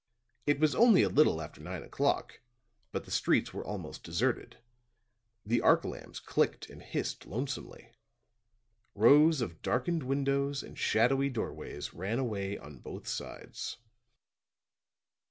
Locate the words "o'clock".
1.83-2.39